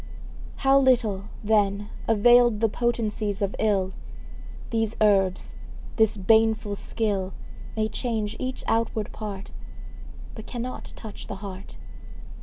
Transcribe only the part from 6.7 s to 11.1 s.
skill, May change each outward part, But cannot